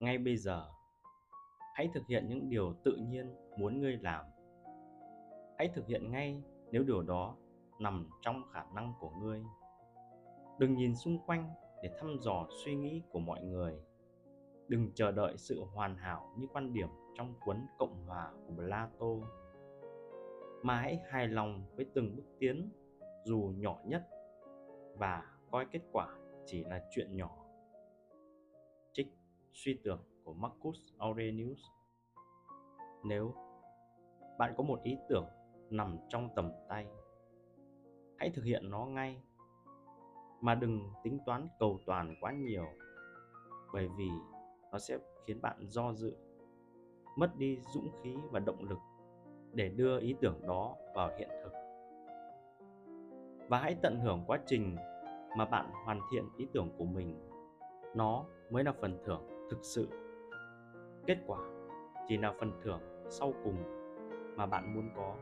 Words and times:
ngay 0.00 0.18
bây 0.18 0.36
giờ, 0.36 0.66
hãy 1.74 1.90
thực 1.94 2.06
hiện 2.06 2.28
những 2.28 2.48
điều 2.48 2.74
tự 2.84 2.96
nhiên 2.96 3.34
muốn 3.58 3.80
ngươi 3.80 3.98
làm. 4.02 4.24
Hãy 5.58 5.70
thực 5.74 5.86
hiện 5.86 6.10
ngay 6.10 6.42
nếu 6.70 6.82
điều 6.82 7.02
đó 7.02 7.36
nằm 7.80 8.08
trong 8.22 8.42
khả 8.52 8.64
năng 8.74 8.94
của 9.00 9.10
ngươi. 9.10 9.42
Đừng 10.58 10.74
nhìn 10.74 10.96
xung 10.96 11.18
quanh 11.26 11.50
để 11.82 11.90
thăm 12.00 12.16
dò 12.20 12.46
suy 12.64 12.74
nghĩ 12.74 13.02
của 13.10 13.18
mọi 13.18 13.42
người. 13.42 13.74
Đừng 14.68 14.90
chờ 14.94 15.12
đợi 15.12 15.36
sự 15.36 15.64
hoàn 15.64 15.96
hảo 15.96 16.34
như 16.38 16.46
quan 16.52 16.72
điểm 16.72 16.88
trong 17.18 17.34
cuốn 17.40 17.66
cộng 17.78 18.06
hòa 18.06 18.32
của 18.46 18.54
plato. 18.54 19.06
Mà 20.62 20.80
hãy 20.80 21.00
hài 21.10 21.28
lòng 21.28 21.64
với 21.76 21.86
từng 21.94 22.16
bước 22.16 22.24
tiến, 22.38 22.70
dù 23.24 23.52
nhỏ 23.56 23.78
nhất, 23.84 24.08
và 24.98 25.22
coi 25.50 25.66
kết 25.72 25.82
quả 25.92 26.08
chỉ 26.46 26.64
là 26.64 26.84
chuyện 26.90 27.16
nhỏ 27.16 27.39
suy 29.52 29.80
tưởng 29.84 30.00
của 30.24 30.32
marcus 30.32 30.78
aurelius. 30.98 31.60
Nếu 33.04 33.34
bạn 34.38 34.54
có 34.56 34.62
một 34.62 34.82
ý 34.82 34.96
tưởng 35.08 35.26
nằm 35.70 35.98
trong 36.08 36.28
tầm 36.36 36.50
tay, 36.68 36.86
hãy 38.18 38.30
thực 38.30 38.44
hiện 38.44 38.70
nó 38.70 38.86
ngay. 38.86 39.22
Mà 40.40 40.54
đừng 40.54 40.80
tính 41.04 41.18
toán 41.26 41.48
cầu 41.58 41.78
toàn 41.86 42.14
quá 42.20 42.32
nhiều, 42.32 42.64
bởi 43.72 43.88
vì 43.88 44.08
nó 44.72 44.78
sẽ 44.78 44.98
khiến 45.26 45.40
bạn 45.42 45.66
do 45.68 45.92
dự, 45.92 46.16
mất 47.16 47.36
đi 47.36 47.60
dũng 47.74 47.88
khí 48.02 48.16
và 48.30 48.40
động 48.40 48.68
lực 48.68 48.78
để 49.52 49.68
đưa 49.68 50.00
ý 50.00 50.14
tưởng 50.20 50.46
đó 50.46 50.76
vào 50.94 51.10
hiện 51.18 51.28
thực. 51.42 51.52
Và 53.48 53.58
hãy 53.58 53.76
tận 53.82 54.00
hưởng 54.00 54.24
quá 54.26 54.38
trình 54.46 54.76
mà 55.36 55.44
bạn 55.44 55.70
hoàn 55.84 56.00
thiện 56.12 56.24
ý 56.36 56.46
tưởng 56.52 56.68
của 56.78 56.84
mình. 56.84 57.30
Nó 57.94 58.24
mới 58.50 58.64
là 58.64 58.72
phần 58.80 59.02
thưởng 59.04 59.39
thực 59.50 59.58
sự. 59.62 59.88
Kết 61.06 61.18
quả 61.26 61.38
chỉ 62.08 62.16
là 62.16 62.34
phần 62.40 62.52
thưởng 62.62 62.80
sau 63.08 63.34
cùng 63.44 63.56
mà 64.36 64.46
bạn 64.46 64.74
muốn 64.74 64.90
có. 64.96 65.14